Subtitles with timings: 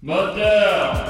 [0.00, 1.07] Moteur.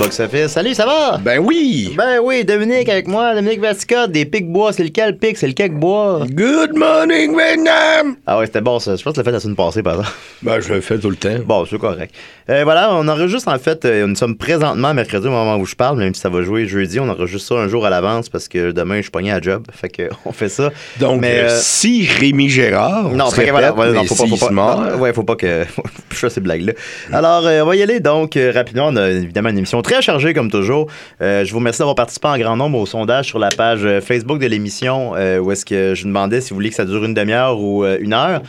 [0.00, 0.52] Box-office.
[0.52, 1.18] Salut, ça va?
[1.18, 1.94] Ben oui!
[1.94, 4.72] Ben oui, Dominique avec moi, Dominique Vasca, des pics bois.
[4.72, 5.18] C'est lequel?
[5.18, 5.36] Pic?
[5.36, 6.24] C'est lequel bois?
[6.30, 8.16] Good morning, Vietnam!
[8.26, 8.96] Ah ouais, c'était bon ça.
[8.96, 10.10] Je pense que tu l'as fait la semaine passée, par exemple.
[10.42, 11.36] Ben, je le fais tout le temps.
[11.44, 12.14] Bon, c'est correct.
[12.48, 15.74] Euh, voilà, on enregistre en fait, euh, nous sommes présentement mercredi au moment où je
[15.74, 18.48] parle, même si ça va jouer jeudi, on enregistre ça un jour à l'avance parce
[18.48, 19.66] que demain je suis pogné à job.
[19.70, 20.70] Fait que on fait ça.
[20.98, 24.46] Donc, Mais, euh, si Rémi Gérard, Non, fait voilà, répète, ouais, non, faut pas, faut
[24.46, 25.64] pas, non, ouais, faut pas que,
[26.10, 26.72] je fasse ces blagues-là.
[27.12, 28.86] Alors, on va y aller donc rapidement.
[28.88, 30.86] On a évidemment une émission très chargée comme toujours.
[31.20, 34.00] Euh, je vous remercie d'avoir participé en grand nombre au sondage sur la page euh,
[34.00, 37.04] Facebook de l'émission euh, où est-ce que je demandais si vous voulez que ça dure
[37.04, 38.42] une demi-heure ou une heure.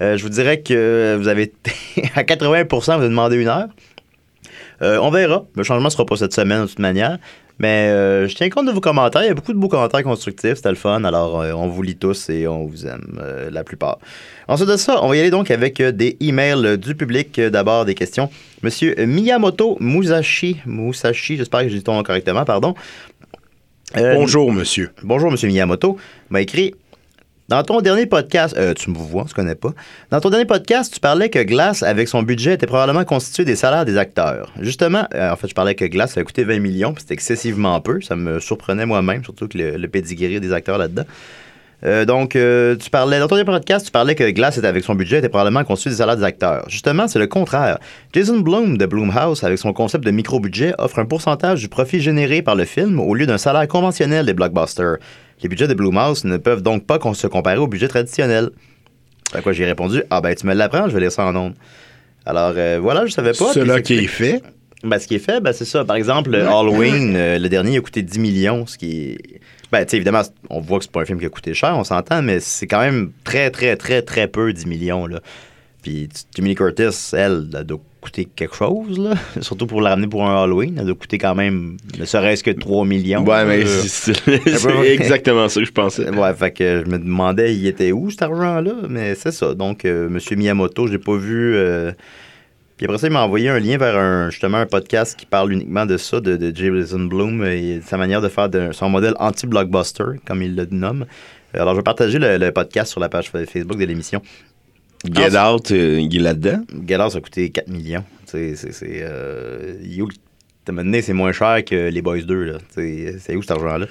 [0.00, 1.52] Je vous dirais que vous avez
[2.14, 3.68] à 80% vous avez demandé une heure.
[4.80, 5.44] On verra.
[5.56, 7.18] Le changement ne sera pas cette semaine de toute manière.
[7.58, 9.22] Mais euh, je tiens compte de vos commentaires.
[9.22, 10.54] Il y a beaucoup de beaux commentaires constructifs.
[10.56, 11.02] C'était le fun.
[11.04, 13.98] Alors, euh, on vous lit tous et on vous aime euh, la plupart.
[14.46, 17.40] Ensuite de ça, on va y aller donc avec des emails du public.
[17.40, 18.30] D'abord, des questions.
[18.62, 20.60] Monsieur Miyamoto Musashi.
[20.66, 22.74] Musashi, j'espère que j'ai dit ton nom correctement, pardon.
[23.94, 24.90] Bonjour, monsieur.
[25.02, 25.96] Bonjour, Monsieur Miyamoto.
[26.28, 26.74] m'a écrit
[27.48, 29.70] Dans ton dernier podcast, euh, tu me vois, tu connais pas.
[30.10, 33.56] Dans ton dernier podcast, tu parlais que Glass, avec son budget, était probablement constitué des
[33.56, 34.52] salaires des acteurs.
[34.60, 37.80] Justement, euh, en fait, je parlais que Glass a coûté 20 millions, puis c'était excessivement
[37.80, 38.02] peu.
[38.02, 41.04] Ça me surprenait moi-même, surtout que le, le pedigree des acteurs là-dedans.
[41.84, 44.82] Euh, donc, euh, tu parlais, dans ton dernier podcast, tu parlais que Glass, était avec
[44.82, 46.64] son budget, était probablement constitué des salaires des acteurs.
[46.68, 47.78] Justement, c'est le contraire.
[48.12, 52.42] Jason Blum de Blumhouse, avec son concept de micro-budget, offre un pourcentage du profit généré
[52.42, 54.96] par le film au lieu d'un salaire conventionnel des blockbusters.
[55.42, 58.50] Les budgets de Blumhouse ne peuvent donc pas se comparer aux budgets traditionnels.
[59.32, 61.54] À quoi j'ai répondu Ah ben, tu me l'apprends, je vais lire ça en ondes.
[62.26, 63.52] Alors, euh, voilà, je savais pas.
[63.52, 64.42] Cela qui est fait.
[64.82, 65.84] ben, ce qui est fait, ben, c'est ça.
[65.84, 69.40] Par exemple, le Halloween, euh, le dernier, a coûté 10 millions, ce qui est...
[69.70, 71.84] Ben, tu évidemment, on voit que c'est pas un film qui a coûté cher, on
[71.84, 75.20] s'entend, mais c'est quand même très, très, très, très peu, 10 millions, là.
[75.82, 76.08] Puis
[76.38, 79.14] Lee Curtis, elle, elle doit coûter quelque chose, là.
[79.40, 82.50] Surtout pour la ramener pour un Halloween, elle doit coûter quand même, ne serait-ce que
[82.50, 83.24] 3 millions.
[83.24, 84.16] Ouais, mais c'est
[84.86, 86.08] exactement ça que je pensais.
[86.18, 88.72] Ouais, fait que je me demandais, il était où cet argent-là?
[88.88, 89.54] Mais c'est ça.
[89.54, 90.18] Donc, euh, M.
[90.38, 91.54] Miyamoto, je l'ai pas vu.
[91.56, 91.92] euh,
[92.78, 95.52] Puis après ça, il m'a envoyé un lien vers un, justement un podcast qui parle
[95.52, 98.88] uniquement de ça, de, de Jason Bloom et de sa manière de faire de, son
[98.88, 101.04] modèle anti-blockbuster, comme il le nomme.
[101.54, 104.22] Alors, je vais partager le, le podcast sur la page Facebook de l'émission.
[105.04, 106.62] Get Out, euh, il est là-dedans?
[106.72, 108.04] Galas a coûté 4 millions.
[108.26, 108.54] C'est.
[108.84, 109.74] euh,
[110.66, 112.44] donné, c'est moins cher que les Boys 2.
[112.44, 112.58] là.
[112.74, 113.86] Tu sais, C'est où cet argent-là?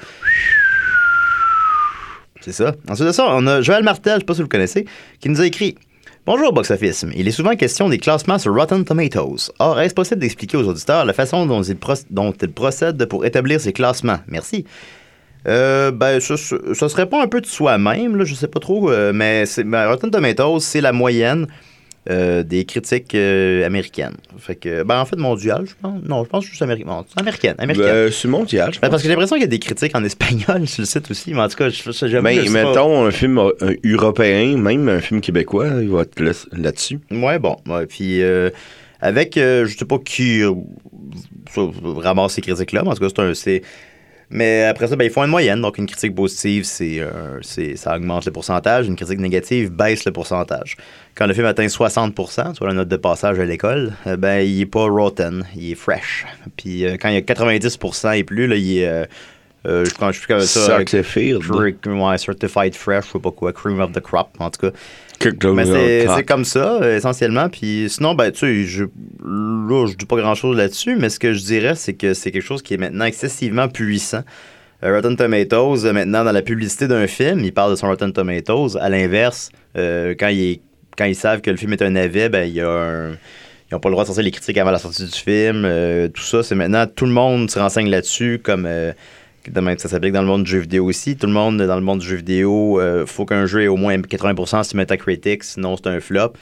[2.42, 2.74] C'est ça.
[2.88, 4.86] Ensuite de ça, on a Joël Martel, je sais pas si vous le connaissez,
[5.20, 5.76] qui nous a écrit
[6.28, 7.06] Bonjour Box Office.
[7.16, 9.50] Il est souvent question des classements sur Rotten Tomatoes.
[9.60, 14.20] Or, est-ce possible d'expliquer aux auditeurs la façon dont ils, procèdent pour établir ces classements?
[14.28, 14.66] Merci.
[15.48, 18.92] Euh, ben, ça, ça, ça se répond un peu de soi-même, je sais pas trop,
[18.92, 21.48] euh, mais ben, Rotten Tomatoes, c'est la moyenne
[22.10, 24.16] euh, des critiques euh, américaines.
[24.38, 26.02] Fait que, ben, en fait, mondial, je pense.
[26.04, 26.94] Non, je pense juste américaine.
[27.16, 27.56] Américaine.
[27.58, 27.88] américaine.
[27.88, 30.68] Euh, c'est mondial, Ben, parce que j'ai l'impression qu'il y a des critiques en espagnol
[30.68, 32.54] sur le site aussi, mais en tout cas, je, je, j'avoue que je Ben, sais
[32.64, 32.70] pas.
[32.70, 37.00] mettons un film euh, un européen, même un film québécois, il va être là- là-dessus.
[37.12, 37.58] Ouais, bon.
[37.68, 38.50] Ouais, puis euh,
[39.02, 40.42] avec, je sais pas qui
[41.56, 43.60] ramasse ces critiques-là, mais en tout cas, c'est un.
[44.30, 45.62] Mais après ça, ben, ils font une moyenne.
[45.62, 47.40] Donc, une critique positive, c'est, euh,
[47.76, 48.88] ça augmente le pourcentage.
[48.88, 50.76] Une critique négative baisse le pourcentage.
[51.16, 54.62] Quand le film atteint 60% soit la note de passage à l'école, euh, ben, il
[54.62, 56.26] est pas rotten, il est fresh.
[56.58, 58.88] Puis euh, quand il y a 90% et plus, là, il est.
[58.88, 59.06] euh,
[59.66, 60.66] euh, je suis comme ça.
[60.66, 61.38] Certified.
[61.86, 64.78] Ouais, certified fresh, je sais pas quoi, cream of the crop, en tout cas.
[65.72, 67.50] Over c'est comme ça, euh, essentiellement.
[67.50, 68.84] Puis sinon, ben, tu sais, je,
[69.24, 72.44] là, je dis pas grand-chose là-dessus, mais ce que je dirais, c'est que c'est quelque
[72.46, 74.24] chose qui est maintenant excessivement puissant.
[74.84, 78.14] Euh, Rotten Tomatoes, euh, maintenant, dans la publicité d'un film, il parle de son Rotten
[78.14, 78.78] Tomatoes.
[78.80, 80.62] À l'inverse, euh, quand, il est-
[80.98, 83.12] quand ils savent que le film est un navet, ben, il y a un...
[83.70, 85.64] Ils n'ont pas le droit de sortir les critiques avant la sortie du film.
[85.66, 86.86] euh, tout ça, c'est maintenant...
[86.88, 88.68] Tout le monde se renseigne là-dessus, comme...
[89.78, 91.16] ça s'applique dans le monde du jeu vidéo aussi.
[91.16, 93.78] Tout le monde dans le monde du jeu vidéo, euh, faut qu'un jeu ait au
[93.78, 96.34] moins 80% sur Metacritic, sinon c'est un flop.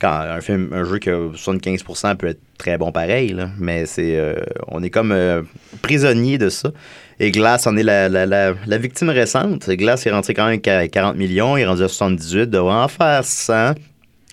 [0.00, 3.50] Quand un jeu qui a 75% peut être très bon pareil, là.
[3.58, 4.34] mais c'est, euh,
[4.68, 5.42] on est comme euh,
[5.82, 6.70] prisonnier de ça.
[7.18, 9.68] Et Glass en est la, la, la, la victime récente.
[9.68, 12.88] Glass est rentré quand même qu'à 40 millions, il est rendu à 78, devrait en
[12.88, 13.74] faire 100, à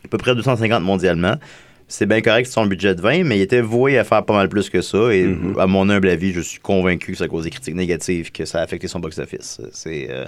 [0.09, 1.35] peu près 250 mondialement.
[1.89, 4.33] C'est bien correct, c'est son budget de 20, mais il était voué à faire pas
[4.33, 5.13] mal plus que ça.
[5.13, 5.57] Et Mhm.
[5.57, 8.59] à mon humble avis, je suis convaincu que à cause des critiques négatives que ça
[8.59, 9.61] a affecté son box-office.
[9.71, 10.07] C'est.
[10.09, 10.25] euh,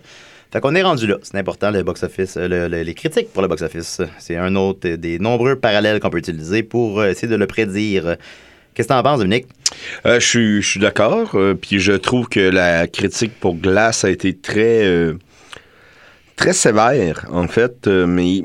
[0.51, 1.17] Fait qu'on est rendu là.
[1.21, 4.01] C'est important, le box-office, euh, le- le- les critiques pour le box-office.
[4.17, 8.15] C'est un autre des nombreux parallèles qu'on peut utiliser pour euh, essayer de le prédire.
[8.73, 9.45] Qu'est-ce que t'en penses, Dominique?
[10.07, 11.35] Euh, je suis- d'accord.
[11.35, 15.13] euh, Puis je trouve que la critique pour Glass a été très, euh,
[16.35, 17.85] très sévère, en fait.
[17.87, 18.41] mais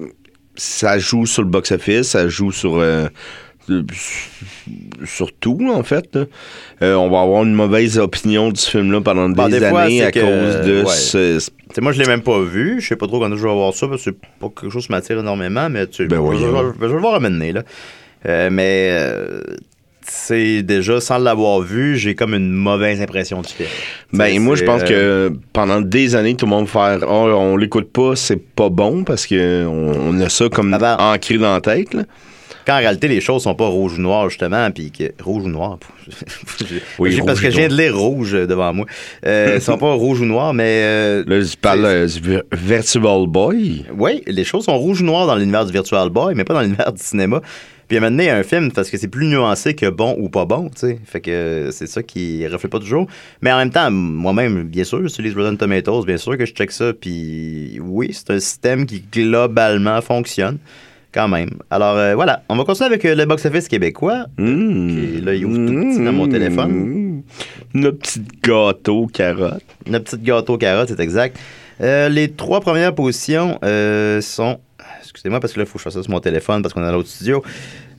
[0.57, 3.07] ça joue sur le box-office, ça joue sur, euh,
[3.71, 3.83] euh,
[5.05, 6.17] sur tout, en fait.
[6.83, 10.13] Euh, on va avoir une mauvaise opinion du film-là pendant Bon, des, fois, années à
[10.13, 10.91] que- cause de ouais.
[10.91, 12.81] ce- T'sais, moi, je l'ai même pas vu.
[12.81, 14.87] Je sais pas trop quand je vais voir ça, parce que c'est pas quelque chose
[14.87, 17.63] qui m'attire énormément, mais tu Ben je, vais le voir à mener, là.
[18.27, 19.41] Euh, mais, euh,
[20.07, 23.69] c'est déjà, sans l'avoir vu, j'ai comme une mauvaise impression du film.
[24.13, 27.31] Ben, moi, je pense euh, que pendant des années, tout le monde va faire oh,
[27.37, 30.97] on l'écoute pas, c'est pas bon parce que on, a ça comme Avant.
[31.13, 31.95] ancré dans la tête.
[31.95, 32.03] là.
[32.67, 35.13] Quand en réalité, les choses sont pas rouge ou noir, justement, puis que.
[35.23, 35.79] Rouge ou noir?
[36.99, 37.79] Oui, parce rouge que je viens noir.
[37.79, 38.87] de lire rouge euh, devant moi.
[39.27, 40.81] Euh, ils sont pas rouge ou noir, mais.
[40.83, 42.09] euh, Là, parle euh,
[42.53, 43.85] Virtual Boy.
[43.95, 46.63] Oui, les choses sont rouges ou noires dans l'univers du Virtual Boy, mais pas dans
[46.63, 47.43] l'univers du cinéma.
[47.95, 50.47] Puis à un moment donné, film, parce que c'est plus nuancé que bon ou pas
[50.47, 50.99] bon, tu sais.
[51.05, 53.07] Fait que c'est ça qui reflète pas toujours.
[53.41, 56.73] Mais en même temps, moi-même, bien sûr, j'utilise Rotten Tomatoes, bien sûr que je check
[56.73, 56.93] ça.
[56.93, 60.59] Puis oui, c'est un système qui globalement fonctionne
[61.13, 61.51] quand même.
[61.71, 64.27] Alors euh, voilà, on va continuer avec euh, le box-office québécois.
[64.39, 65.25] Mmh.
[65.25, 66.73] Là, il ouvre tout petit dans mon téléphone.
[66.73, 67.23] Mmh.
[67.75, 69.63] Notre petit gâteau carotte.
[69.87, 71.39] Notre petite gâteau carotte, c'est exact.
[71.81, 73.61] Euh, les trois premières positions
[74.21, 74.59] sont.
[75.01, 76.83] Excusez-moi parce que là, il faut que je fasse ça sur mon téléphone parce qu'on
[76.83, 77.41] est dans l'autre studio.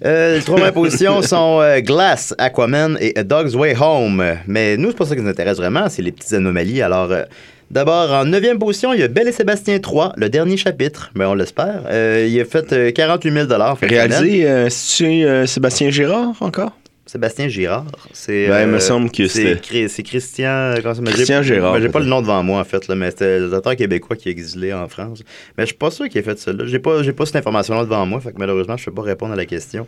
[0.03, 4.23] Euh, les trois premières positions sont euh, Glass, Aquaman et A Dog's Way Home.
[4.47, 6.81] Mais nous, c'est pas ça qui nous intéresse vraiment, c'est les petites anomalies.
[6.81, 7.23] Alors, euh,
[7.71, 11.25] d'abord, en neuvième position, il y a Belle et Sébastien 3, le dernier chapitre, mais
[11.25, 11.83] on l'espère.
[11.89, 14.11] Euh, il a fait euh, 48 000 en fin de semaine.
[14.11, 16.71] Réalisé, c'est Sébastien Girard encore?
[17.05, 17.85] Sébastien Girard.
[18.13, 20.47] C'est, Ben, il me euh, semble que c'est, c'est Christian.
[20.75, 20.93] euh?
[21.05, 23.39] Christian J'ai- Gérard, ben, j'ai pas le nom devant moi, en fait, là, mais c'était
[23.39, 25.21] le auteur québécois qui est exilé en France.
[25.57, 26.51] Mais je suis pas sûr qu'il ait fait ça.
[26.65, 29.33] J'ai pas, j'ai pas cette information-là devant moi, fait que malheureusement, je peux pas répondre
[29.33, 29.85] à la question.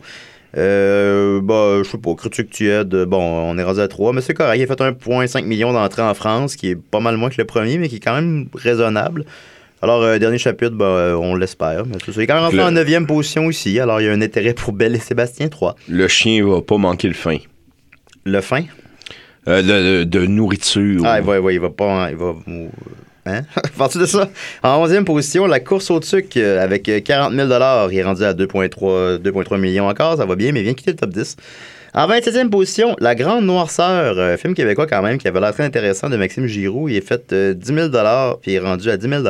[0.58, 2.96] Euh, bah, je sais pas, critique tu aides.
[3.06, 4.58] Bon, on est rendu à 3, mais c'est correct.
[4.60, 7.46] Il a fait 1,5 million d'entrées en France, qui est pas mal moins que le
[7.46, 9.26] premier, mais qui est quand même raisonnable.
[9.82, 11.86] Alors, euh, dernier chapitre, bah, euh, on l'espère.
[11.86, 12.12] Mais ça.
[12.16, 13.80] Il est quand même rentré Le- en 9 position ici.
[13.80, 15.76] Alors, il y a un intérêt pour Belle et Sébastien 3.
[15.88, 17.38] Le chien va pas manquer le faim.
[18.26, 18.64] Le fin?
[19.48, 21.04] Euh, de, de- de nourriture.
[21.06, 22.10] Ah, il va, ouais, il va pas.
[22.10, 22.34] Il va.
[23.28, 23.42] Hein?
[23.78, 24.30] Partir de ça.
[24.64, 27.48] En 11e position, la course au tuc euh, avec euh, 40 000
[27.92, 30.18] Il est rendu à 2,3 2,3 millions encore.
[30.18, 31.36] Ça va bien, mais il vient quitter le top 10.
[31.98, 35.64] En 27e position, La Grande Noirceur, euh, film québécois quand même, qui avait l'air très
[35.64, 36.90] intéressant de Maxime Giroux.
[36.90, 37.90] Il est fait euh, 10 000
[38.40, 39.24] puis il est rendu à 10 000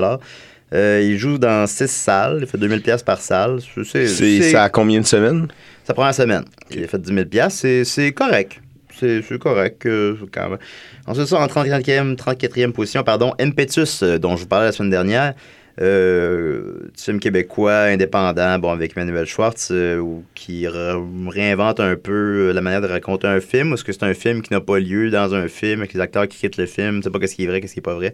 [0.74, 2.40] Euh, il joue dans 6 salles.
[2.42, 3.60] Il fait 2000 pièces par salle.
[3.86, 5.48] C'est, ça à combien de semaines?
[5.86, 6.44] sa première semaine.
[6.70, 8.60] Il a fait 10 000 c'est, c'est correct.
[9.00, 10.60] C'est, correct euh, quand même.
[11.06, 14.90] Ensuite, ça, en 34e, 34e position, pardon, Impetus, euh, dont je vous parlais la semaine
[14.90, 15.36] dernière.
[15.80, 22.52] Euh, film québécois indépendant, bon, avec Manuel Schwartz, euh, ou qui réinvente un peu euh,
[22.54, 23.74] la manière de raconter un film.
[23.74, 26.28] Est-ce que c'est un film qui n'a pas lieu dans un film, avec les acteurs
[26.28, 27.94] qui quittent le film, tu sais pas qu'est-ce qui est vrai, qu'est-ce qui est pas
[27.94, 28.14] vrai.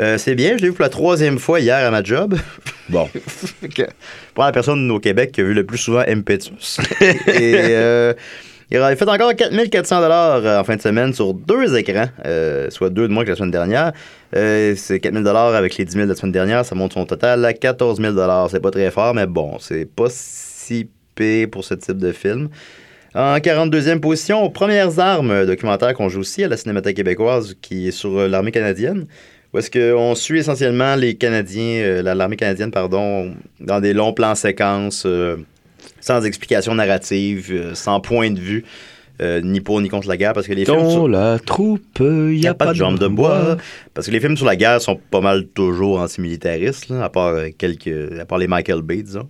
[0.00, 2.36] Euh, c'est bien, je l'ai vu pour la troisième fois hier à ma job.
[2.88, 3.08] Bon.
[3.74, 3.82] Que,
[4.34, 6.80] pour la personne au Québec qui a vu le plus souvent Impetus.
[7.00, 8.12] Et euh,
[8.78, 12.90] il a fait encore 4400 dollars en fin de semaine sur deux écrans, euh, soit
[12.90, 13.92] deux de moins que la semaine dernière.
[14.36, 17.06] Euh, c'est 4000 dollars avec les 10 000 de la semaine dernière, ça monte son
[17.06, 18.50] total à 14 000 dollars.
[18.50, 22.48] C'est pas très fort, mais bon, c'est pas si pire pour ce type de film.
[23.14, 27.92] En 42e position, Premières armes, documentaire qu'on joue aussi à la Cinémathèque québécoise qui est
[27.92, 29.06] sur euh, l'armée canadienne.
[29.52, 34.12] Où est-ce qu'on suit essentiellement les Canadiens, euh, la- l'armée canadienne, pardon, dans des longs
[34.12, 35.36] plans séquences, euh,
[36.04, 38.64] sans explication narrative, euh, sans point de vue,
[39.22, 40.90] euh, ni pour ni contre la guerre, parce que les films...
[40.90, 43.56] Sur- la troupe, il il n'y a, pas de jambe de bois.
[43.94, 47.28] Parce que les films sur la guerre sont pas mal toujours antimilitaristes, là, à part
[47.28, 48.20] euh, quelques.
[48.20, 49.28] à part les Michael Bay, disons.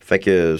[0.00, 0.56] Fait que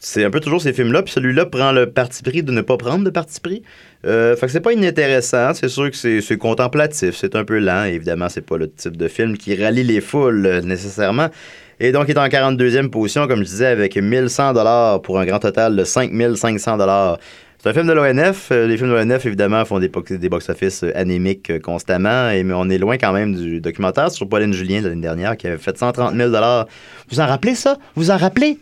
[0.00, 2.76] c'est un peu toujours ces films-là, puis celui-là prend le parti pris de ne pas
[2.76, 3.62] prendre de parti pris.
[4.04, 7.84] Euh, fait que c'est pas inintéressant, c'est sûr que c'est contemplatif, c'est un peu lent,
[7.84, 11.28] évidemment, c'est pas le type de film qui rallie les foules euh, nécessairement.
[11.80, 15.24] Et donc, il est en 42e position, comme je disais, avec 1100 dollars pour un
[15.24, 17.18] grand total de 5500 dollars.
[17.62, 18.48] C'est un film de l'ONF.
[18.52, 22.30] Euh, Les films de l'ONF, évidemment, font des, box- des box-office euh, anémiques euh, constamment.
[22.30, 25.36] Et, mais on est loin quand même du documentaire sur Pauline Julien de l'année dernière
[25.36, 26.30] qui avait fait 130 000
[27.10, 27.76] Vous en rappelez ça?
[27.96, 28.58] Vous en rappelez?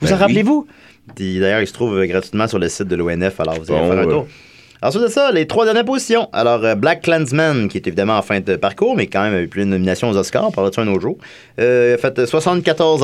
[0.00, 0.20] Vous Ben en oui.
[0.22, 0.66] rappelez-vous?
[1.14, 3.90] Puis, D'ailleurs, il se trouve gratuitement sur le site de l'ONF, alors vous allez Bon,
[3.90, 4.26] faire un euh, tour.
[4.82, 6.28] Ensuite de ça, les trois dernières positions.
[6.32, 9.50] Alors, euh, Black Clansman, qui est évidemment en fin de parcours, mais quand même avec
[9.50, 11.16] plus de nominations aux Oscars, ça un autre jour.
[11.58, 13.02] Euh, a fait 74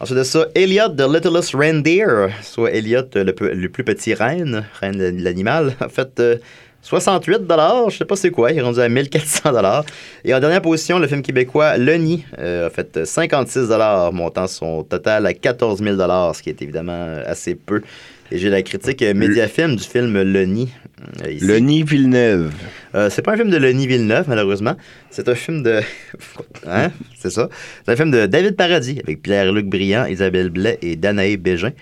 [0.00, 4.98] Ensuite de ça, Elliot the Littlest Reindeer, soit Elliot euh, le, plus petit reine, reine
[4.98, 6.36] de l'animal, a fait euh,
[6.82, 7.42] 68
[7.88, 9.52] je sais pas c'est quoi, il est rendu à 1400
[10.24, 13.70] Et en dernière position, le film québécois Le Nid a fait 56
[14.12, 17.82] montant son total à 14 000 ce qui est évidemment assez peu.
[18.32, 20.70] Et j'ai la critique euh, Mediafilm du film Le Nid.
[21.22, 21.44] euh, ici.
[21.44, 22.50] Le Nid Villeneuve.
[22.94, 24.74] Euh, c'est pas un film de Lenny Villeneuve, malheureusement.
[25.10, 25.80] C'est un film de.
[26.66, 26.90] hein?
[27.18, 27.50] C'est ça.
[27.84, 31.72] C'est un film de David Paradis avec Pierre-Luc Briand, Isabelle Blais et Danae Bégin.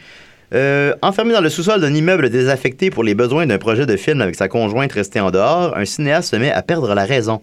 [0.53, 4.21] Euh, enfermé dans le sous-sol d'un immeuble désaffecté pour les besoins d'un projet de film
[4.21, 7.41] avec sa conjointe restée en dehors, un cinéaste se met à perdre la raison.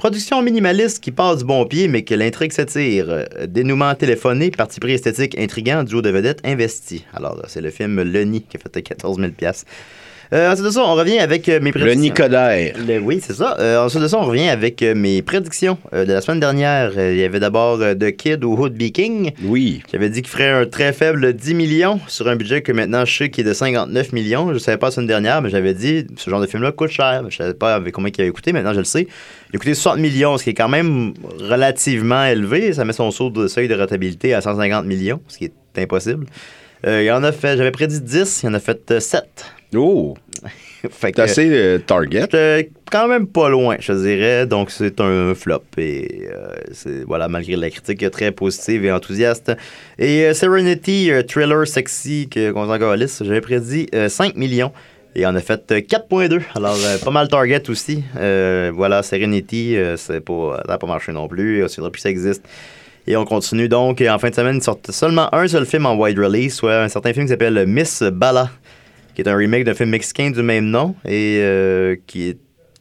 [0.00, 2.54] Production minimaliste qui passe du bon pied, mais que l'intrigue.
[2.58, 7.04] Euh, Dénouement téléphoné, parti pris esthétique intriguant, duo de vedettes investi.
[7.12, 9.32] Alors, c'est le film Le Nid qui a fait 14 000
[10.32, 12.00] euh, Ensuite de ça, on revient avec euh, mes Le prédictions.
[12.00, 12.74] Nicodère.
[12.86, 13.56] Le- oui, c'est ça.
[13.58, 16.92] Euh, ensuite de ça, on revient avec euh, mes prédictions euh, de la semaine dernière.
[16.96, 19.32] Il y avait d'abord The Kid ou Hood King.
[19.44, 19.82] Oui.
[19.92, 23.16] J'avais dit qu'il ferait un très faible 10 millions sur un budget que maintenant je
[23.16, 24.48] sais qui est de 59 millions.
[24.48, 26.90] Je ne savais pas la semaine dernière, mais j'avais dit ce genre de film-là coûte
[26.90, 27.22] cher.
[27.22, 28.52] Je ne savais pas avec combien il avait coûté.
[28.52, 29.08] Maintenant, je le sais.
[29.52, 32.72] Il a coûté 60 millions, ce qui est quand même relativement élevé.
[32.72, 36.26] Ça met son saut de seuil de rentabilité à 150 millions, ce qui est impossible.
[36.86, 39.24] Il en a fait, j'avais prédit 10, il en a fait euh, 7.
[39.74, 40.14] Oh,
[40.90, 42.26] Fait que- assez euh, target?
[42.90, 44.46] Quand même pas loin, je dirais.
[44.46, 45.62] Donc, c'est un flop.
[45.76, 49.52] Et euh, c'est, voilà, malgré la critique très positive et enthousiaste.
[49.98, 54.72] Et euh, Serenity, un thriller sexy que, qu'on calisse, j'avais prédit euh, 5 millions.
[55.14, 56.40] Et on a fait euh, 4.2.
[56.54, 58.02] Alors, euh, pas mal target aussi.
[58.16, 61.62] Euh, voilà, Serenity, euh, c'est pas, ça n'a pas marché non plus.
[61.62, 62.42] On ne plus ça existe.
[63.06, 64.00] Et on continue donc.
[64.00, 66.82] Et en fin de semaine, il sort seulement un seul film en wide release, soit
[66.82, 68.50] un certain film qui s'appelle Miss Bala,
[69.22, 72.38] qui est un remake d'un film mexicain du même nom et euh, qui est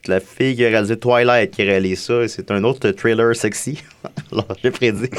[0.08, 2.28] la fille qui a réalisé Twilight qui réalise ça.
[2.28, 3.84] C'est un autre trailer sexy.
[4.32, 5.10] Alors, j'ai prédit.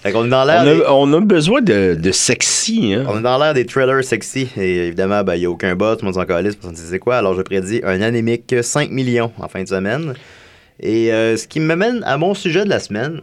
[0.00, 3.04] Fait qu'on est dans On des- a, on a besoin de, de sexy, hein.
[3.08, 5.96] on est dans l'air des trailers sexy et évidemment, ben, il n'y a aucun bot,
[5.96, 7.16] tout le monde s'en calisse, personne ne c'est quoi.
[7.16, 10.14] Alors, je prédis un anémique 5 millions en fin de semaine.
[10.78, 13.22] Et euh, ce qui m'amène à mon sujet de la semaine.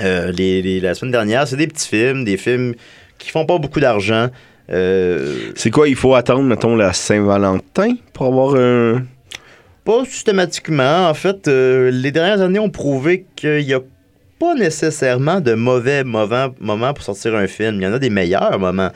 [0.00, 2.74] Euh, les- les- la semaine dernière, c'est des petits films, des films
[3.18, 4.28] qui font pas beaucoup d'argent.
[4.70, 9.02] Euh, C'est quoi, il faut attendre, mettons, la Saint-Valentin pour avoir un...
[9.84, 11.08] Pas systématiquement.
[11.10, 13.80] En fait, euh, les dernières années ont prouvé qu'il n'y a
[14.38, 17.76] pas nécessairement de mauvais mauvais moments pour sortir un film.
[17.76, 18.88] Il y en a des meilleurs moments.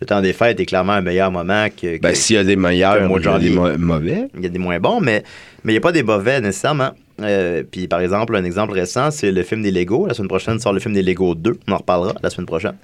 [0.00, 1.96] Le temps des fêtes est clairement un meilleur moment que.
[1.96, 3.38] que- Ben, s'il y a des meilleurs, qu'un mois il de y a
[3.72, 4.28] des mauvais.
[4.36, 5.24] Il y a des moins bons, mais
[5.64, 6.90] mais il n'y a pas des mauvais nécessairement.
[7.22, 10.06] Euh, puis par exemple, un exemple récent, c'est le film des Lego.
[10.06, 11.58] La semaine prochaine sort le film des Lego 2.
[11.66, 12.76] On en reparlera la semaine prochaine.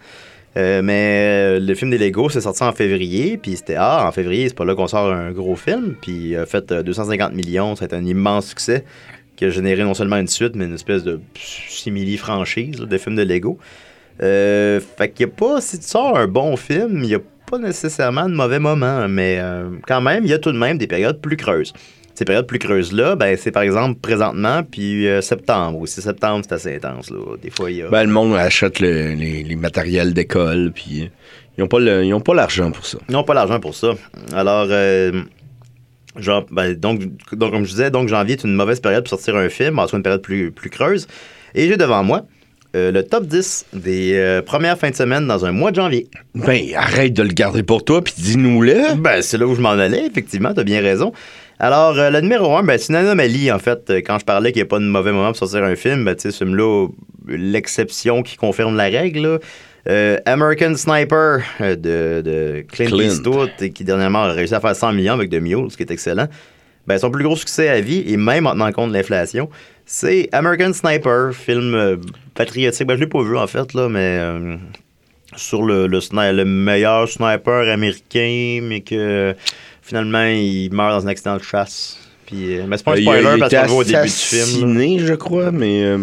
[0.57, 3.37] Euh, mais euh, le film des Lego, c'est sorti en février.
[3.37, 5.95] Puis c'était, ah, en février, c'est pas là qu'on sort un gros film.
[6.01, 7.77] Puis a fait euh, 250 millions.
[7.77, 8.85] Ça a été un immense succès
[9.37, 13.23] qui a généré non seulement une suite, mais une espèce de simili-franchise de films de
[13.23, 13.59] Lego.
[14.19, 17.59] Fait qu'il y a pas, si tu sors un bon film, il n'y a pas
[17.59, 19.43] nécessairement de mauvais moments, mais
[19.89, 21.73] quand même, il y a tout de même des périodes plus creuses.
[22.15, 26.03] Ces périodes plus creuses-là, ben, c'est par exemple présentement, puis euh, septembre aussi.
[26.03, 27.11] Septembre, c'est assez intense.
[27.11, 27.19] Là.
[27.43, 27.89] Des fois, il y a.
[27.89, 31.07] Ben, le monde achète le- les, les matériels d'école, puis euh,
[31.57, 32.99] ils n'ont pas le- ils ont pas l'argent pour ça.
[33.09, 33.93] Ils n'ont pas l'argent pour ça.
[34.35, 35.23] Alors, euh,
[36.19, 37.01] genre, ben, donc,
[37.33, 39.87] donc, comme je disais, donc janvier est une mauvaise période pour sortir un film, en
[39.87, 41.07] cas une période plus, plus creuse.
[41.55, 42.23] Et j'ai devant moi
[42.77, 46.09] euh, le top 10 des euh, premières fins de semaine dans un mois de janvier.
[46.35, 48.95] Ben, arrête de le garder pour toi, puis dis-nous-le.
[48.97, 51.13] Ben, c'est là où je m'en allais, effectivement, t'as bien raison.
[51.63, 53.89] Alors, euh, le numéro 1, ben, c'est une anomalie, en fait.
[53.89, 56.05] Euh, Quand je parlais qu'il n'y a pas de mauvais moment pour sortir un film,
[56.05, 56.89] ben, tu sais, ce film-là,
[57.29, 59.39] l'exception qui confirme la règle, là.
[59.89, 62.99] Euh, American Sniper de, de Clint, Clint.
[62.99, 65.91] Eastwood, qui dernièrement a réussi à faire 100 millions avec The Mule, ce qui est
[65.93, 66.27] excellent.
[66.89, 69.49] Ben, son plus gros succès à vie, et même en tenant compte de l'inflation,
[69.87, 71.97] c'est American Sniper, film euh,
[72.35, 72.89] patriotique.
[72.89, 74.57] Ben, je l'ai pas vu, en fait, là, mais euh,
[75.37, 79.35] sur le, le meilleur sniper américain, mais que
[79.83, 81.99] finalement, il meurt dans un accident de chasse.
[82.27, 84.09] Puis, euh, mais c'est pas un Euh, spoiler il parce qu'on voit au début du
[84.09, 84.79] film.
[84.79, 85.07] là.
[85.07, 85.83] je crois, mais...
[85.85, 85.99] euh,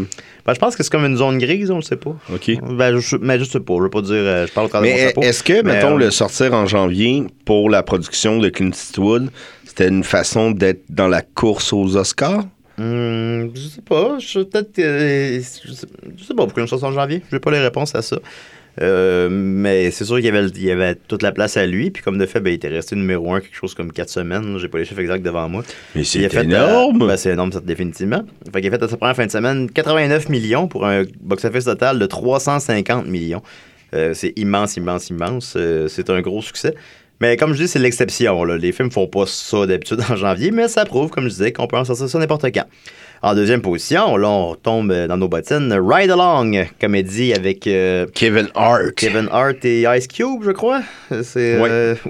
[0.45, 2.15] Ben, je pense que c'est comme une zone grise, on le sait pas.
[2.33, 2.51] OK.
[2.75, 4.95] Ben, je, mais je sais pas, je veux pas dire, euh, je parle au travers
[4.95, 8.37] de mon Mais est-ce que, Mais, mettons, euh, le sortir en janvier pour la production
[8.37, 9.29] de Clint Eastwood,
[9.65, 12.43] c'était une façon d'être dans la course aux Oscars?
[12.79, 14.17] Hum, je sais pas.
[14.19, 15.71] Je, peut-être, euh, je
[16.23, 17.21] sais pas pourquoi une chanson en janvier.
[17.29, 18.17] Je n'ai pas les réponses à ça.
[18.81, 21.91] Euh, mais c'est sûr qu'il y avait, il y avait toute la place à lui.
[21.91, 24.57] Puis comme de fait, ben, il était resté numéro un quelque chose comme quatre semaines.
[24.57, 25.63] J'ai pas les chiffres exacts devant moi.
[25.95, 27.01] Mais c'est fait, énorme!
[27.01, 28.23] euh, ben, c'est énorme, ça, définitivement.
[28.53, 31.65] Fait qu'il a fait à sa première fin de semaine 89 millions pour un box-office
[31.65, 33.41] total de 350 millions.
[33.93, 35.55] Euh, c'est immense, immense, immense.
[35.57, 36.75] Euh, c'est un gros succès.
[37.21, 38.43] Mais comme je dis, c'est l'exception.
[38.45, 41.67] Les films font pas ça d'habitude en janvier, mais ça prouve, comme je disais, qu'on
[41.67, 42.65] peut en sortir ça n'importe quand.
[43.21, 45.73] En deuxième position, là, on tombe dans nos bottines.
[45.73, 48.93] Ride Along, comédie avec euh, Kevin Hart.
[48.95, 50.81] Kevin Hart et Ice Cube, je crois.
[51.23, 51.55] C'est.
[51.61, 51.95] Euh.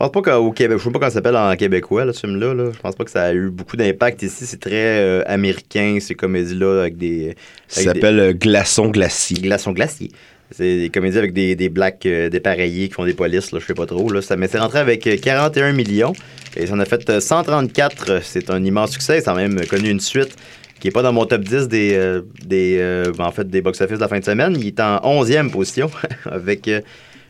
[0.00, 2.20] Je pense pas qu'au Québec, je sais pas comment ça s'appelle en québécois, là, ce
[2.20, 2.54] film-là.
[2.54, 2.70] là.
[2.72, 4.46] Je pense pas que ça a eu beaucoup d'impact ici.
[4.46, 4.70] C'est très
[5.00, 7.34] euh, américain, ces comédies-là, avec des.
[7.66, 9.38] Ça avec des- s'appelle euh, Glaçon Glacier.
[9.40, 10.12] Glaçons glaciers.
[10.50, 13.66] C'est des comédies avec des, des blacks euh, dépareillés qui font des polices, là, je
[13.66, 14.10] sais pas trop.
[14.10, 14.22] Là.
[14.22, 16.14] Ça, mais c'est rentré avec euh, 41 millions
[16.56, 18.22] et ça en a fait euh, 134.
[18.22, 19.20] C'est un immense succès.
[19.20, 20.36] Ça a même connu une suite
[20.80, 23.98] qui est pas dans mon top 10 des, euh, des, euh, en fait, des box-office
[23.98, 24.56] de la fin de semaine.
[24.58, 25.90] Il est en 11e position
[26.30, 26.68] avec...
[26.68, 26.80] euh,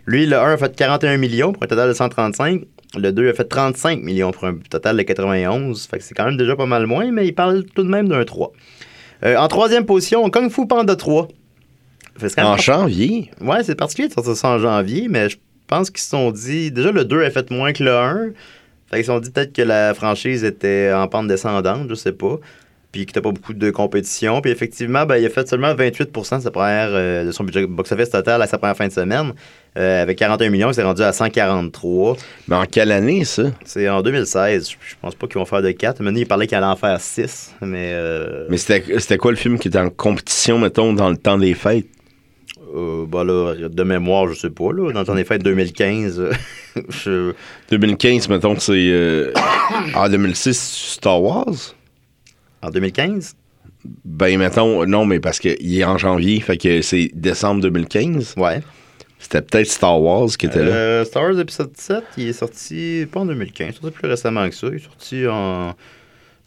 [0.07, 2.63] lui, le 1 a fait 41 millions pour un total de 135.
[2.97, 5.87] Le 2 a fait 35 millions pour un total de 91.
[5.87, 8.09] Fait que c'est quand même déjà pas mal moins, mais il parle tout de même
[8.09, 8.53] d'un 3.
[9.25, 11.29] Euh, en troisième position, Kung Fu Panda 3.
[12.37, 13.31] Quand En janvier.
[13.41, 16.71] Ouais, c'est particulier de sortir ça en janvier, mais je pense qu'ils se sont dit.
[16.71, 18.31] Déjà, le 2 a fait moins que le 1.
[18.91, 22.13] Fait qu'ils se sont dit peut-être que la franchise était en pente descendante, je sais
[22.13, 22.37] pas.
[22.91, 24.41] Puis que t'as pas beaucoup de compétition.
[24.41, 27.67] Puis effectivement, ben, il a fait seulement 28 de, sa première, euh, de son budget
[27.67, 29.35] box-office total à sa première fin de semaine.
[29.77, 32.17] Euh, avec 41 millions, il s'est rendu à 143.
[32.49, 33.43] Mais en quelle année, ça?
[33.67, 34.71] C'est en 2016.
[34.71, 36.01] Je pense pas qu'ils vont faire de 4.
[36.03, 37.57] Maintenant, il parlait qu'il allait en faire 6.
[37.61, 37.91] Mais.
[37.93, 41.53] euh, Mais c'était quoi le film qui était en compétition, mettons, dans le temps des
[41.53, 41.87] fêtes?
[42.79, 44.73] Euh, ben là, de mémoire, je sais pas.
[44.73, 46.33] Là, dans ton effet 2015, euh,
[46.89, 47.33] je.
[47.71, 48.73] 2015, mettons, c'est.
[48.75, 49.33] euh,
[49.95, 50.59] en 2006,
[50.95, 51.75] Star Wars?
[52.63, 53.35] En 2015?
[54.05, 58.35] Ben, mettons, non, mais parce qu'il est en janvier, fait que c'est décembre 2015.
[58.37, 58.61] Ouais.
[59.19, 60.71] C'était peut-être Star Wars qui était là.
[60.71, 64.09] Euh, Star Wars épisode 7, il est sorti pas en 2015, il est sorti plus
[64.09, 64.69] récemment que ça.
[64.69, 65.75] Il est sorti en.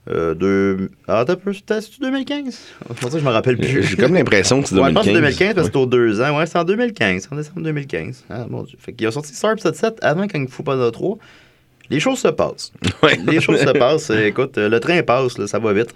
[0.09, 0.89] Euh, deux...
[1.07, 2.43] Ah, t'as peu, c'était 2015?
[2.87, 3.83] C'est pour ça que je me rappelle plus.
[3.83, 4.95] J'ai comme l'impression que c'est Ouais, je 2015.
[4.95, 5.65] pense que c'est 2015 parce que Ouais.
[5.65, 6.37] c'était aux deux ans.
[6.39, 7.29] Ouais, c'est en 2015.
[7.31, 8.23] En décembre 2015.
[8.29, 8.77] Ah, mon Dieu.
[8.79, 11.17] Fait qu'il a sorti Star Episode 7 avant Kung Fu Panda 3.
[11.91, 12.71] Les choses se passent.
[13.03, 13.19] Ouais.
[13.27, 14.09] Les choses se passent.
[14.09, 15.93] Euh, Écoute, euh, le train passe, là, ça va vite.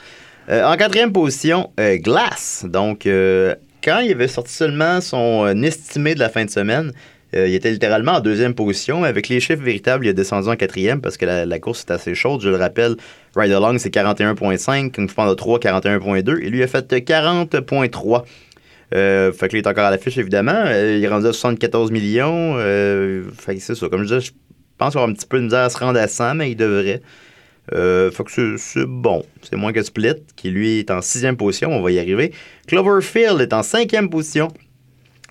[0.49, 2.63] Euh, en quatrième position, euh, Glass.
[2.69, 6.91] Donc, euh, quand il avait sorti seulement son estimé de la fin de semaine,
[7.35, 9.03] euh, il était littéralement en deuxième position.
[9.03, 12.15] Avec les chiffres véritables, il est descendu en quatrième parce que la, course est assez
[12.15, 12.41] chaude.
[12.41, 12.95] Je le rappelle,
[13.35, 14.91] Ride Along, c'est 41.5.
[14.91, 16.41] Kung Fu Panda 3, 41.2.
[16.41, 18.23] Et lui a fait euh, 40.3.
[18.93, 20.63] Euh, fait qu'il est encore à l'affiche, évidemment.
[20.65, 22.55] Euh, il est rendu à 74 millions.
[22.57, 23.89] Euh, fait que c'est ça.
[23.89, 24.31] Comme je disais, je
[24.77, 27.01] pense qu'il un petit peu de misère à se rendre à 100, mais il devrait.
[27.73, 29.25] Euh, que c'est bon.
[29.41, 31.71] C'est moins que Split, qui lui est en sixième position.
[31.71, 32.31] On va y arriver.
[32.67, 34.49] Cloverfield est en cinquième position.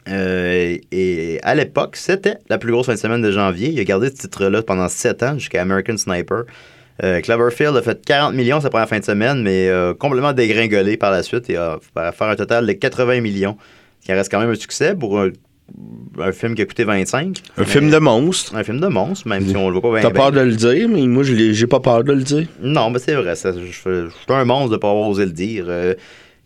[0.09, 3.71] Euh, et à l'époque, c'était la plus grosse fin de semaine de janvier.
[3.71, 6.45] Il a gardé ce titre-là pendant 7 ans jusqu'à American Sniper.
[7.03, 10.97] Euh, Cloverfield a fait 40 millions sa première fin de semaine, mais euh, complètement dégringolé
[10.97, 11.79] par la suite et a
[12.12, 13.57] faire un total de 80 millions.
[14.01, 15.31] Ce qui reste quand même un succès pour un,
[16.21, 17.38] un film qui a coûté 25.
[17.57, 18.55] Un Mais- film de monstre.
[18.55, 20.09] Un film de monstre, même si on le voit pas bien.
[20.11, 22.47] T'as peur de le dire, mais moi, je j'ai pas peur de le dire.
[22.62, 23.35] Non, mais c'est vrai.
[23.35, 25.64] ça, je, fais- je suis un monstre de ne pas avoir osé le dire.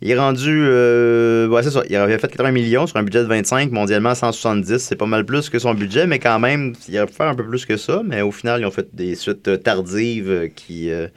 [0.01, 0.61] Il est rendu.
[0.63, 1.83] euh, ouais, c'est ça.
[1.91, 4.79] Il avait fait 80 millions sur un budget de 25, mondialement 170.
[4.79, 7.35] C'est pas mal plus que son budget, mais quand même, il aurait pu faire un
[7.35, 8.03] peu plus que ça.
[8.05, 10.91] Mais au final, ils ont fait des suites tardives qui.
[10.93, 11.09] euh,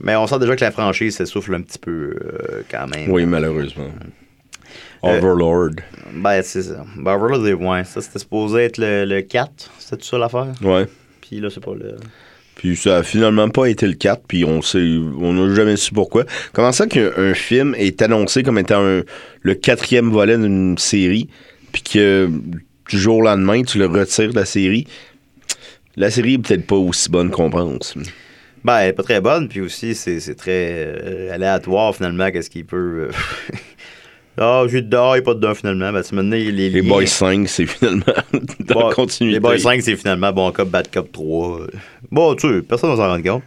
[0.00, 1.90] mais on sent déjà que la franchise s'essouffle un petit peu
[2.22, 3.10] euh, quand même.
[3.10, 3.88] Oui, malheureusement.
[5.02, 5.70] Overlord.
[6.14, 6.84] Ben, c'est ça.
[6.96, 9.70] Ben, Overlord, c'est- ouais, ça c'était supposé être le, le 4.
[9.78, 10.48] C'était tout ça l'affaire?
[10.62, 10.86] Ouais.
[11.20, 11.96] Puis là, c'est pas le.
[12.56, 15.92] Puis ça a finalement pas été le 4, puis on sait, on n'a jamais su
[15.92, 16.24] pourquoi.
[16.52, 21.28] Comment ça qu'un un film est annoncé comme étant le quatrième volet d'une série,
[21.72, 22.28] puis que
[22.88, 24.86] du jour au lendemain, tu le retires de la série?
[25.96, 27.94] La série est peut-être pas aussi bonne qu'on pense.
[28.64, 32.64] Ben, elle est pas très bonne, puis aussi, c'est très euh, aléatoire, finalement, qu'est-ce qu'il
[32.64, 33.10] peut...
[33.10, 33.56] euh,
[34.38, 35.92] Ah, j'ai dedans, il n'y a pas dedans, finalement.
[35.92, 36.88] Ben, donné les Les liens.
[36.88, 38.04] Boys 5, c'est finalement
[38.60, 39.34] dans Bon, la continuité.
[39.36, 41.60] Les Boys 5, c'est finalement Bon Cop, Bad Cop 3.
[41.60, 41.66] Euh,
[42.10, 43.42] Bon, tu sais, personne ne s'en rend compte.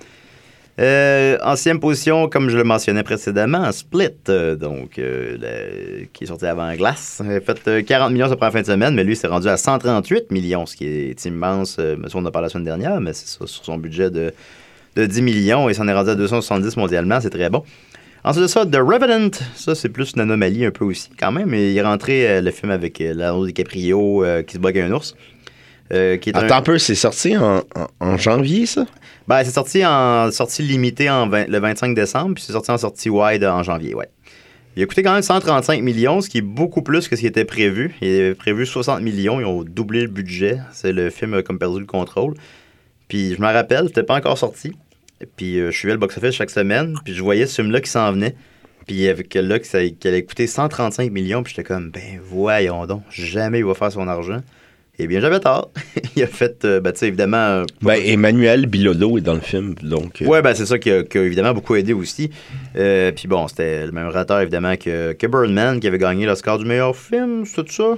[0.80, 6.28] Euh, ancienne position, comme je le mentionnais précédemment, Split, euh, donc, euh, le- qui est
[6.28, 7.22] sorti avant Glace.
[7.26, 9.50] Il a fait euh, 40 millions sa première fin de semaine, mais lui, s'est rendu
[9.50, 11.76] à 138 millions, ce qui est immense.
[11.80, 14.10] Euh, ça, on en a parlé la semaine dernière, mais c'est ça, sur son budget
[14.10, 14.32] de,
[14.96, 17.64] de 10 millions, et s'en est rendu à 270 mondialement, c'est très bon.
[18.30, 21.52] Ensuite de ça, The Revenant, ça c'est plus une anomalie un peu aussi quand même.
[21.54, 24.84] Il est rentré euh, le film avec euh, Leonardo DiCaprio euh, qui se bat avec
[24.84, 25.16] un ours.
[25.92, 28.86] euh, qui est un- Attends un peu, c'est sorti en, en- en janvier, ça?
[29.28, 33.10] Ben, c'est sorti en sortie limitée en le 25 décembre, puis c'est sorti en sortie
[33.10, 34.10] wide en janvier, ouais.
[34.76, 37.28] Il a coûté quand même 135 millions, ce qui est beaucoup plus que ce qui
[37.28, 37.96] était prévu.
[38.02, 40.60] Il avait prévu 60 millions, ils ont doublé le budget.
[40.72, 42.36] C'est le film comme perdu le contrôle.
[43.08, 44.74] Puis je me rappelle, c'était pas encore sorti.
[45.36, 48.12] Puis euh, je suivais le box-office chaque semaine, puis je voyais ce film-là qui s'en
[48.12, 48.36] venait.
[48.88, 52.86] Puis avec là, que ça- qu'il allait coûter 135 millions, puis j'étais comme, ben voyons
[52.88, 54.42] donc, jamais il va faire son argent.
[55.02, 55.72] Eh bien, j'avais tort.
[56.18, 57.38] il a fait, euh, ben, tu sais, évidemment.
[57.38, 60.22] euh, Ben, Emmanuel Bilodeau est dans le film, donc...
[60.22, 62.30] euh, Ouais, ben c'est ça qui a, qui a évidemment beaucoup aidé aussi.
[62.74, 66.66] Puis bon, c'était le même réalisateur évidemment que, que Birdman qui avait gagné l'Oscar du
[66.66, 67.96] meilleur film, c'est tout ça?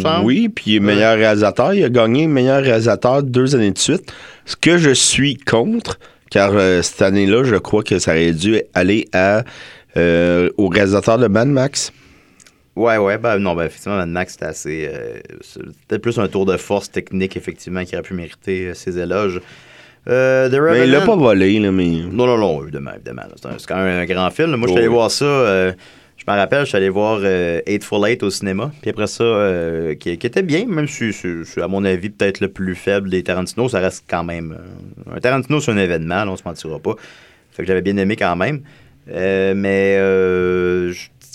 [0.00, 0.24] Semble.
[0.24, 1.74] oui, puis meilleur réalisateur.
[1.74, 4.12] Il a gagné meilleur réalisateur deux années de suite.
[4.46, 8.60] Ce que je suis contre, car euh, cette année-là, je crois que ça aurait dû
[8.74, 9.42] aller à,
[9.96, 11.92] euh, au réalisateur de Mad Max.
[12.76, 14.88] Ouais, ouais, ben non, ben effectivement, Mad Max, c'était assez.
[14.92, 15.18] euh,
[15.88, 19.40] peut-être plus un tour de force technique, effectivement, qui aurait pu mériter ses éloges.
[20.08, 21.84] Euh, The Mais il l'a pas volé, là, mais...
[22.10, 23.22] Non, non, non, évidemment, évidemment.
[23.36, 24.54] C'est quand même un grand film.
[24.56, 25.24] Moi, je suis Oh, allé voir ça.
[25.26, 25.72] euh,
[26.26, 28.70] je me rappelle, je suis allé voir euh, Eightful Eight au cinéma.
[28.82, 32.48] Puis après ça, euh, qui, était bien, même si c'est, à mon avis, peut-être le
[32.48, 33.70] plus faible des Tarantino.
[33.70, 34.52] Ça reste quand même.
[34.52, 36.94] euh, un Tarantino, c'est un événement, là, on se mentira pas.
[37.52, 38.60] Fait que j'avais bien aimé quand même.
[39.10, 39.96] Euh, mais.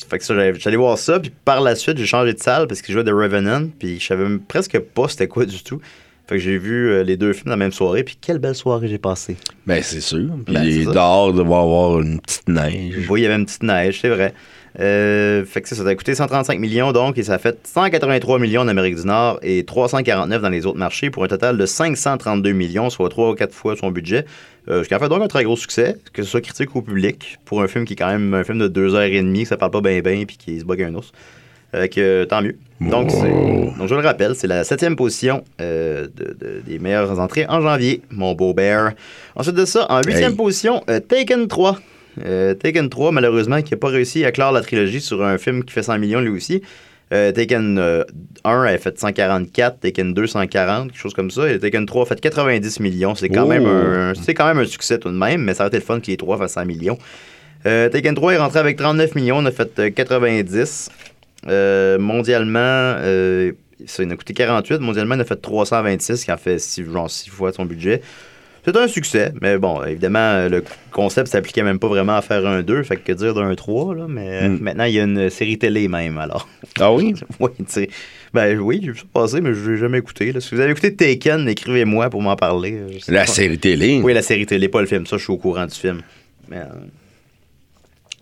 [0.08, 1.20] Fait que ça, j'allais voir ça.
[1.20, 3.70] Puis par la suite, j'ai changé de salle parce que je jouais The Revenant.
[3.80, 5.82] Puis je savais même presque pas c'était quoi du tout.
[6.28, 8.04] Fait que j'ai vu euh, les deux films la même soirée.
[8.04, 9.38] Puis quelle belle soirée j'ai passée.
[9.68, 10.28] Ben, c'est sûr.
[10.46, 10.92] Puis Ben, c'est ça.
[10.92, 13.08] dehors, de voir avoir une petite neige.
[13.10, 14.34] Oui, il y avait une petite neige, c'est vrai.
[14.80, 18.40] Euh, fait que ça, ça a coûté 135 millions, donc, et ça a fait 183
[18.40, 21.66] millions en Amérique du Nord et 349 dans les autres marchés pour un total de
[21.66, 24.26] 532 millions, soit 3 ou 4 fois son budget.
[24.68, 26.82] Euh, ce qui a fait donc un très gros succès, que ce soit critique ou
[26.82, 29.72] public, pour un film qui est quand même un film de 2h30, que ça parle
[29.72, 31.12] pas bien bien puis qui se bug un ours.
[31.76, 32.56] Fait que, euh, tant mieux.
[32.82, 33.08] Donc,
[33.78, 37.62] donc, je le rappelle, c'est la septième position euh, de- de- des meilleures entrées en
[37.62, 38.92] janvier, mon beau bear.
[39.36, 40.38] Ensuite de ça, en huitième Hey.
[40.38, 41.80] position, euh, Taken 3.
[42.26, 45.64] Euh, Taken 3, malheureusement, qui n'a pas réussi à clore la trilogie sur un film
[45.64, 46.62] qui fait 100 millions lui aussi.
[47.12, 48.04] Taken euh,
[48.44, 51.50] 1 a fait 144, Taken 2 140, quelque chose comme ça.
[51.50, 53.16] Et Taken 3 a fait 90 millions.
[53.16, 53.48] C'est quand, Oh.
[53.48, 55.84] même un, c'est quand même un succès tout de même, mais ça aurait été le
[55.84, 56.98] fun que les trois fassent 100 millions.
[57.64, 60.90] Taken 3 est rentré avec 39 millions, on a fait euh, 90.
[61.48, 63.52] Euh, mondialement, euh,
[63.86, 64.80] ça il en a coûté 48.
[64.80, 68.02] Mondialement, il a fait 326, qui en fait six, genre 6 fois son budget.
[68.68, 72.64] C'est un succès, mais bon, évidemment, le concept s'appliquait même pas vraiment à faire un
[72.64, 74.58] 2, fait que dire d'un 3, là, mais Mm.
[74.60, 76.50] maintenant, il y a une série télé même, alors.
[76.80, 77.14] Ah oui?
[77.40, 77.90] oui, tu sais.
[78.34, 80.32] Ben oui, j'ai vu ça passer, mais je l'ai jamais écouté.
[80.32, 80.42] là.
[80.42, 82.74] Si vous avez écouté Taken, écrivez-moi pour m'en parler.
[82.74, 83.28] euh, La pas.
[83.28, 84.02] série télé.
[84.04, 85.06] Oui, la série télé, pas le film.
[85.06, 86.02] Ça, je suis au courant du film.
[86.50, 86.64] Mais, euh,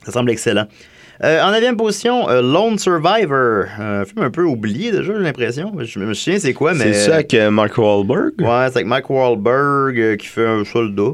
[0.06, 0.68] ça semble excellent.
[1.24, 3.66] Euh, en neuvième position, euh, Lone Survivor.
[3.80, 5.72] Un film un peu oublié déjà, j'ai l'impression.
[5.80, 6.92] Je me souviens c'est quoi, mais...
[6.92, 8.34] C'est ça avec euh, Mark Wahlberg?
[8.40, 11.12] Ouais, c'est avec Mike Wahlberg euh, qui fait un soldat.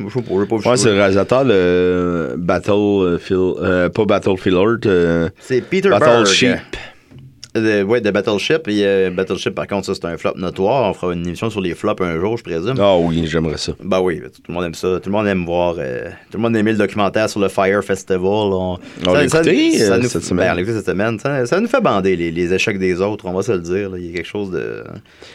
[0.00, 3.90] Je sais pas, Ouais, c'est le réalisateur de Battlefield...
[3.92, 6.00] pas Battlefield Earth, C'est Peter Berg.
[6.00, 6.56] Battleship.
[7.54, 8.66] De, ouais, de Battleship.
[8.66, 10.90] Et euh, Battleship, par contre, ça, c'est un flop notoire.
[10.90, 12.74] On fera une émission sur les flops un jour, je présume.
[12.80, 13.72] Ah oui, j'aimerais ça.
[13.80, 14.98] Bah oui, tout le monde aime ça.
[15.00, 15.76] Tout le monde aime voir.
[15.78, 18.18] euh, tout le monde aime le documentaire sur le Fire Festival.
[18.24, 20.52] On, On l'a écouté, euh, nous, cette semaine.
[20.56, 21.18] ben, on cette semaine.
[21.20, 23.90] Ça, ça nous fait bander les, les échecs des autres, on va se le dire.
[23.90, 23.98] là.
[23.98, 24.82] Il y a quelque chose de.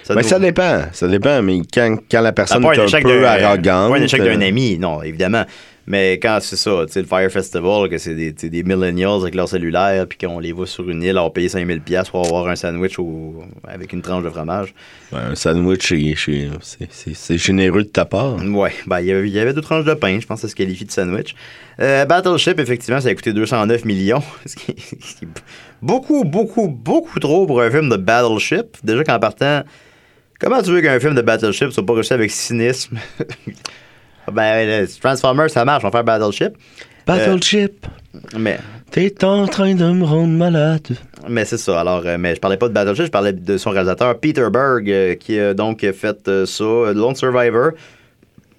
[0.03, 3.01] Ça Mais nous- ça dépend, ça dépend, mais quand, quand la personne un est un
[3.01, 3.91] peu d'un- arrogante...
[3.91, 5.45] Pas un échec d'un euh, ami, non, évidemment.
[5.91, 9.34] Mais quand c'est ça, tu sais, le Fire Festival, que c'est des, des millennials avec
[9.34, 12.47] leur cellulaire, puis qu'on les voit sur une île, leur payer 5000$ piastres pour avoir
[12.47, 14.73] un sandwich au- avec une tranche de fromage.
[15.12, 15.91] ouais, un sandwich,
[16.62, 18.36] c'est- généreux de ta part.
[18.36, 20.47] Ouais, ben, il y avait- il y avait deux tranches de pain, je pense que
[20.47, 21.34] ça se qualifie de sandwich.
[21.82, 24.21] Euh, Battleship, effectivement, ça a coûté 209 millions.
[24.45, 25.25] ce qui est-
[25.82, 28.78] beaucoup, beaucoup, beaucoup trop pour un film de Battleship.
[28.84, 29.63] Déjà qu'en partant,
[30.39, 32.97] comment tu veux qu'un film de Battleship soit pas réussi avec cynisme?
[34.31, 36.53] ben, le Transformers, ça marche, on va faire Battleship.
[37.05, 37.85] Battleship,
[38.37, 38.59] Mais,
[38.91, 40.87] t'es en train de me rendre malade.
[41.27, 41.79] mais c'est ça.
[41.79, 44.89] Alors, euh, mais je parlais pas de Battleship, je parlais de son réalisateur Peter Berg,
[44.89, 47.71] euh, qui a donc fait euh, ça, euh, Lone Survivor.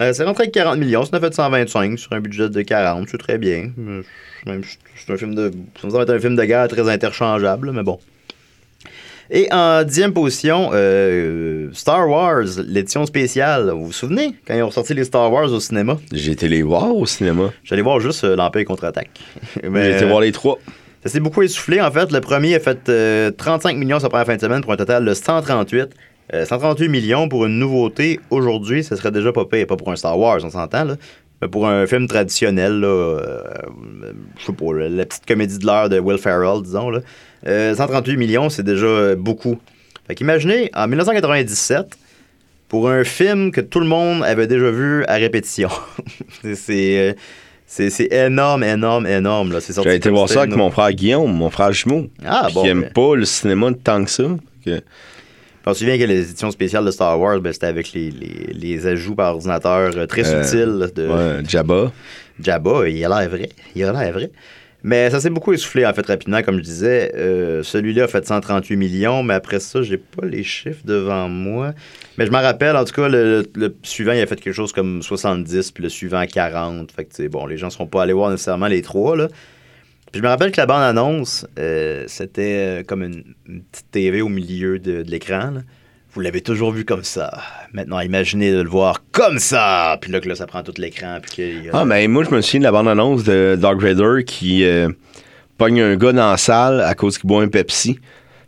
[0.02, 3.36] Euh, c'est rentré avec 40 millions, fait 125 sur un budget de 40, c'est très
[3.36, 3.70] bien.
[3.78, 4.02] Euh,
[4.46, 4.60] c'est
[4.96, 5.50] C'est un film de.
[5.80, 7.98] Ça me semble être un film de guerre très interchangeable, mais bon.
[9.32, 13.70] Et en dixième position, euh, Star Wars, l'édition spéciale.
[13.70, 15.98] Vous vous souvenez quand ils ont sorti les Star Wars au cinéma?
[16.12, 17.52] J'ai été les voir au cinéma.
[17.62, 19.10] J'allais voir juste euh, l'Empire contre-attaque.
[19.62, 20.58] J'ai été euh, voir les trois.
[21.04, 22.10] ça s'est beaucoup essoufflé, en fait.
[22.10, 25.04] Le premier a fait euh, 35 millions sa première fin de semaine pour un total
[25.04, 25.90] de 138.
[26.34, 29.66] Euh, 138 millions pour une nouveauté aujourd'hui, ce serait déjà pas pire.
[29.68, 30.96] Pas pour un Star Wars, on s'entend, là.
[31.40, 33.42] Mais pour un film traditionnel, là, euh,
[34.38, 37.00] je sais pas, la petite comédie de l'heure de Will Ferrell, disons, là.
[37.46, 39.58] Euh, 138 millions, c'est déjà euh, beaucoup.
[40.06, 41.86] Fait qu'imaginez, en 1997,
[42.68, 45.70] pour un film que tout le monde avait déjà vu à répétition.
[46.42, 46.54] c'est...
[46.54, 47.12] c'est, euh,
[47.66, 49.56] c'est c'est énorme, énorme, énorme.
[49.84, 52.08] J'ai été voir ça avec mon frère Guillaume, mon frère jumeau.
[52.26, 54.24] Ah, bon, Qui aime pas le cinéma tant que ça.
[54.64, 54.80] Que-
[55.64, 58.52] On se souvient que les éditions spéciales de Star Wars, ben, c'était avec les, les,
[58.52, 61.92] les ajouts par ordinateur euh, très Euh, subtils de Ouais, Jabba.
[62.42, 62.88] Jabba.
[62.88, 63.48] Il a l'air vrai.
[63.76, 64.30] Il a l'air vrai.
[64.82, 67.12] Mais ça s'est beaucoup essoufflé, en fait, rapidement, comme je disais.
[67.14, 71.74] Euh, Celui-là a fait 138 millions, mais après ça, j'ai pas les chiffres devant moi.
[72.16, 73.44] Mais je m'en rappelle, en tout cas, le,
[73.82, 76.92] suivant, il a fait quelque chose comme 70, puis le suivant 40.
[76.92, 79.28] Fait que, bon, les gens ne seront pas allés voir nécessairement les trois, là.
[80.12, 83.22] Puis je me rappelle que la bande-annonce, euh, c'était euh, comme une,
[83.70, 85.54] petite TV au milieu de, l'écran.
[86.12, 87.30] Vous l'avez toujours vu comme ça.
[87.72, 89.96] Maintenant, imaginez de le voir comme ça.
[90.00, 91.18] Puis là, que là, ça prend tout l'écran.
[91.22, 94.64] Puis a- Ah, mais moi, je me souviens de la bande-annonce de Dark Vader qui
[94.64, 94.88] euh,
[95.56, 98.00] pogne un gars dans la salle à cause qu'il boit un Pepsi.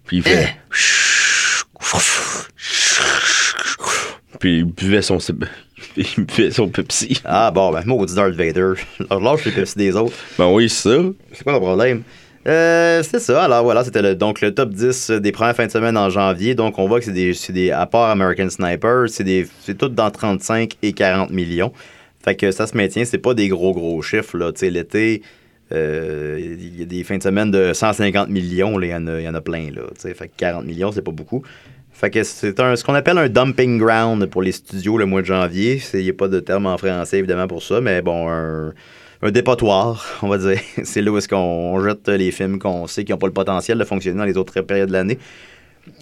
[0.07, 0.57] Puis il fait.
[4.41, 5.19] Puis il buvait son,
[5.97, 7.21] il buvait son Pepsi.
[7.25, 8.73] Ah bon, ben maudit Darth Vader.
[9.09, 10.17] Alors lâche les Pepsi des autres.
[10.37, 10.99] Ben oui, c'est ça.
[11.33, 12.03] C'est quoi ton problème?
[12.47, 13.45] Euh, c'est ça.
[13.45, 16.55] Alors voilà, c'était le, donc le top 10 des premières fins de semaine en janvier.
[16.55, 19.79] Donc on voit que c'est des, c'est des à part American Sniper, c'est des c'est
[19.79, 21.73] tout dans 35 et 40 millions.
[22.25, 25.23] Fait que ça se maintient, c'est pas des gros gros chiffres l'été
[25.73, 29.21] euh, il y a des fins de semaine de 150 millions, il y en a,
[29.21, 31.43] y en a plein là, fait que 40 millions, c'est pas beaucoup.
[31.93, 35.21] Fait que c'est un, ce qu'on appelle un dumping ground pour les studios le mois
[35.21, 35.81] de janvier.
[35.95, 38.75] Il n'y a pas de terme en français, évidemment, pour ça, mais bon, un,
[39.23, 40.59] un dépotoir, on va dire.
[40.85, 43.79] C'est là où est-ce qu'on jette les films qu'on sait qui n'ont pas le potentiel
[43.79, 45.19] de fonctionner dans les autres périodes de l'année.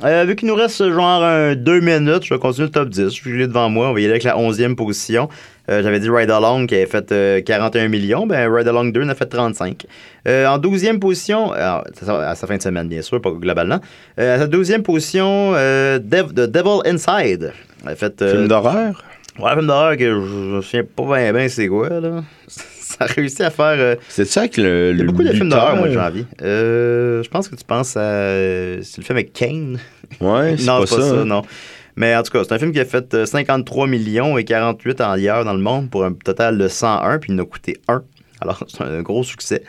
[0.05, 3.15] Euh, vu qu'il nous reste genre un, deux minutes, je vais continuer le top 10.
[3.15, 3.89] Je l'ai devant moi.
[3.89, 5.31] On va y aller avec la 11e position.
[5.71, 8.27] Euh, J'avais dit Ride Along qui avait fait euh, 41 millions.
[8.27, 9.87] Ben, Ride Along 2 en a fait 35.
[10.29, 13.81] Euh, en 12e position, alors, à sa fin de semaine, bien sûr, pas globalement.
[14.19, 17.53] Euh, à sa 12e position, euh, Dev- The Devil Inside.
[17.85, 19.03] Elle a fait, euh, Film d'horreur?
[19.39, 22.23] Ouais, un film d'horreur que je je me souviens pas bien, bien c'est quoi, là.
[23.01, 23.77] Ça a réussi à faire.
[23.79, 24.91] euh, C'est ça que le.
[24.93, 26.27] il y a le beaucoup de films d'horreur mois de janvier.
[26.43, 28.35] Euh, je pense que tu penses à.
[28.83, 29.79] C'est le film avec Kane.
[30.21, 31.43] Ouais, c'est non, pas, c'est pas ça, non.
[31.97, 35.01] Mais en tout cas, c'est un film qui a fait euh, 53 millions et 48
[35.01, 37.79] en hier dans le monde pour un total de 101, puis il en a coûté
[37.89, 38.03] 1.
[38.43, 39.63] Alors, c'est un gros succès.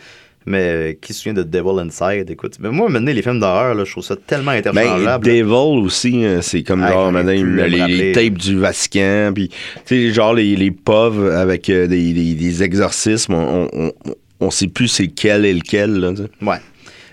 [0.47, 2.29] Mais euh, qui se souvient de Devil Inside?
[2.29, 5.25] Écoute, mais moi, maintenant, les films d'horreur, là, je trouve ça tellement Ben, interchangeable.
[5.25, 9.49] Devil aussi, euh, c'est comme genre maintenant, les, les tapes du Vatican, puis
[9.85, 14.15] tu sais, genre les, les pubs avec euh, des, des, des exorcismes, on, on, on,
[14.39, 15.91] on sait plus c'est lequel et lequel.
[15.99, 16.11] Là.
[16.41, 16.57] Ouais.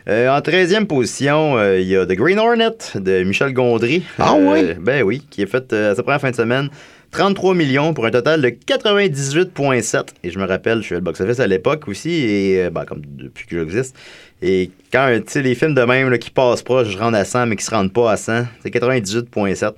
[0.09, 4.03] Euh, en 13e position, euh, il y a The Green Hornet de Michel Gondry.
[4.19, 4.77] Ah Euh, ouais?
[4.81, 6.71] Ben oui, qui a fait à sa première fin de semaine
[7.11, 10.09] 33 millions pour un total de 98,7.
[10.23, 12.85] Et je me rappelle, je suis à le box-office à l'époque aussi, et euh, ben,
[12.85, 13.97] comme depuis que j'existe.
[14.43, 17.25] Et quand, tu sais, les films de même là, qui passent proche, je rentre à
[17.25, 19.73] 100, mais qui se rendent pas à 100, c'est 98,7.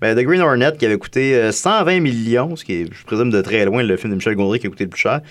[0.00, 3.30] Ben, The Green Hornet, qui avait coûté euh, 120 millions, ce qui est, je présume,
[3.30, 5.22] de très loin le film de Michel Gondry qui a coûté le plus cher.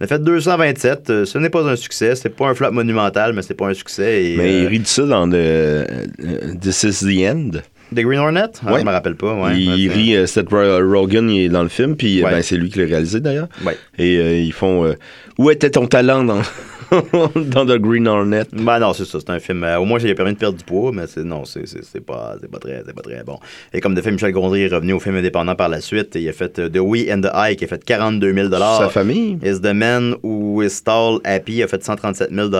[0.00, 1.10] Il a fait 227.
[1.10, 2.16] Euh, ce n'est pas un succès.
[2.16, 4.24] C'est pas un flop monumental, mais c'est pas un succès.
[4.24, 5.84] Et, Mais il euh, rit de ça dans the, euh,
[6.60, 7.50] This is the End.
[7.92, 8.44] The Green Hornet?
[8.66, 8.80] Ah, Ouais.
[8.80, 9.34] Je me rappelle pas.
[9.34, 12.24] Ouais, il c'est- rit, euh, Seth Ro- Rogen il est dans le film, puis euh,
[12.26, 12.30] Ouais.
[12.32, 13.48] ben, c'est lui qui l'a réalisé d'ailleurs.
[13.64, 13.76] Ouais.
[13.98, 14.94] Et euh, ils font euh,
[15.38, 16.42] Où était ton talent dans,
[17.36, 19.18] dans The Green Hornet Ben non, c'est ça.
[19.20, 19.64] C'est un film.
[19.64, 21.62] euh, au moins, a permis de perdre du poids, mais c'est, non, c'est,
[22.04, 23.38] pas, c'est, pas très, c'est pas très bon.
[23.72, 26.14] Et comme de fait, Michel Gondry est revenu au film indépendant par la suite.
[26.16, 28.48] Et il a fait euh, The We and the I qui a fait 42 000
[28.50, 32.50] Sa famille Is the man who is tall happy a fait 137 000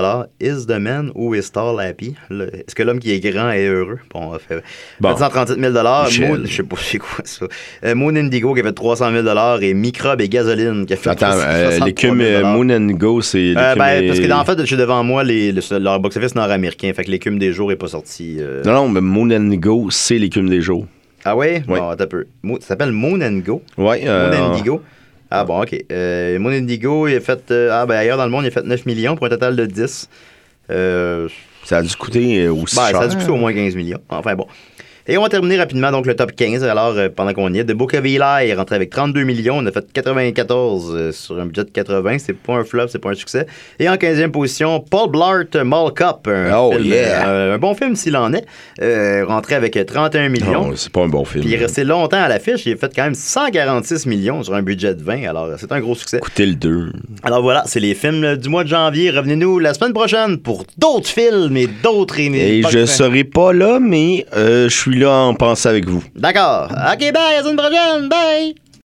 [0.41, 2.15] Is the man who is tall happy?
[2.31, 3.99] Est-ce que l'homme qui est grand est heureux?
[4.13, 4.63] Bon, on a fait,
[5.01, 5.11] Bon.
[5.15, 6.29] fait 137 000 Michel.
[6.29, 7.47] Moon, je sais pas c'est quoi ça?
[7.85, 11.11] Euh, Moon Indigo qui a fait 300 000 et Microbe et Gasoline qui a fait
[11.11, 15.03] Attends, 363 000 l'écume Moon and Go, c'est ben, parce que en fait, suis devant
[15.05, 16.93] moi les, le- leur box-office nord-américain.
[16.95, 18.37] Fait que l'écume des jours est pas sorti.
[18.41, 18.63] euh.
[18.65, 20.87] Non, non, mais Moon and Go, c'est l'écume des jours.
[21.25, 21.63] Ah ouais?
[21.69, 21.79] Ouais.
[21.79, 22.27] Bon, attends un peu.
[22.61, 23.63] Ça s'appelle Moon and Go?
[23.79, 24.03] Ouais.
[24.07, 24.83] euh, Moon Indigo.
[25.31, 25.75] Ah bon, ok.
[25.91, 27.51] Euh, Moon Indigo, il a fait.
[27.51, 29.57] euh, ah ben ailleurs dans le monde, il a fait 9 millions pour un total
[29.57, 30.09] de 10.
[30.71, 31.29] Euh,
[31.65, 32.99] Ça a dû coûter aussi ben, cher.
[32.99, 33.99] ça a dû coûter au moins 15 millions.
[34.11, 34.47] Enfin bon.
[35.07, 36.65] Et on va terminer rapidement donc le top 15.
[36.65, 38.17] Alors, euh, pendant qu'on y est, The Book of Eli
[38.49, 39.59] est rentré avec 32 millions.
[39.59, 42.17] On a fait 94 euh, sur un budget de 80.
[42.19, 43.47] C'est pas un flop, c'est pas un succès.
[43.79, 46.27] Et en 15e position, Paul Blart Mall Cop.
[46.29, 47.29] Un, Oh, film, yeah.
[47.29, 48.45] euh, un bon film s'il en est.
[49.25, 50.69] Rentré avec 31 millions.
[50.69, 51.45] Non, c'est pas un bon film.
[51.45, 52.65] Puis il est resté longtemps à l'affiche.
[52.65, 55.25] Il a fait quand même 146 millions sur un budget de 20.
[55.29, 56.17] Alors, c'est un gros succès.
[56.19, 56.93] Écoutez le 2.
[57.23, 59.11] Alors voilà, c'est les films du mois de janvier.
[59.11, 63.79] Revenez-nous la semaine prochaine pour d'autres films et d'autres émi- Et je serai pas là,
[63.81, 66.03] mais je suis là en pensée avec vous.
[66.15, 66.69] D'accord.
[66.71, 68.09] OK, bye, à la semaine prochaine.
[68.09, 68.55] Bye.